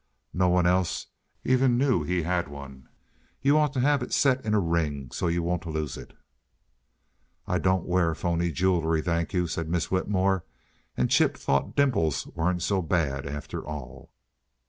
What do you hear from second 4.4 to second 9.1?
in a ring, so you won't lose it." "I don't wear phony jewelry,